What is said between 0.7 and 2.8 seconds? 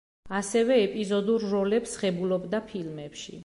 ეპიზოდურ როლებს ღებულობდა